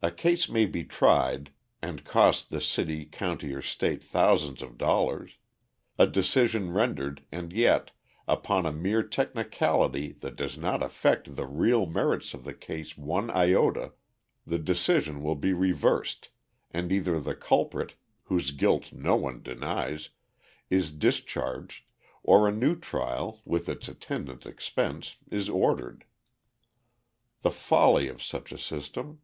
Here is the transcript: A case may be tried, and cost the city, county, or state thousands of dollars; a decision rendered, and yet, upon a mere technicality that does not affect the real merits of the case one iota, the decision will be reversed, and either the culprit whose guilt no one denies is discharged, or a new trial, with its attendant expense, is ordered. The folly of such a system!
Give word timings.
A 0.00 0.12
case 0.12 0.48
may 0.48 0.66
be 0.66 0.84
tried, 0.84 1.50
and 1.82 2.04
cost 2.04 2.50
the 2.50 2.60
city, 2.60 3.04
county, 3.04 3.52
or 3.52 3.60
state 3.60 4.04
thousands 4.04 4.62
of 4.62 4.78
dollars; 4.78 5.32
a 5.98 6.06
decision 6.06 6.70
rendered, 6.70 7.24
and 7.32 7.52
yet, 7.52 7.90
upon 8.28 8.64
a 8.64 8.70
mere 8.72 9.02
technicality 9.02 10.12
that 10.20 10.36
does 10.36 10.56
not 10.56 10.80
affect 10.80 11.34
the 11.34 11.46
real 11.48 11.86
merits 11.86 12.32
of 12.32 12.44
the 12.44 12.54
case 12.54 12.96
one 12.96 13.30
iota, 13.32 13.92
the 14.46 14.60
decision 14.60 15.20
will 15.20 15.34
be 15.34 15.52
reversed, 15.52 16.28
and 16.70 16.92
either 16.92 17.18
the 17.18 17.34
culprit 17.34 17.94
whose 18.26 18.52
guilt 18.52 18.92
no 18.92 19.16
one 19.16 19.42
denies 19.42 20.10
is 20.70 20.92
discharged, 20.92 21.84
or 22.22 22.46
a 22.46 22.52
new 22.52 22.76
trial, 22.78 23.42
with 23.44 23.68
its 23.68 23.88
attendant 23.88 24.46
expense, 24.46 25.16
is 25.28 25.48
ordered. 25.48 26.04
The 27.42 27.50
folly 27.50 28.06
of 28.06 28.22
such 28.22 28.52
a 28.52 28.58
system! 28.58 29.18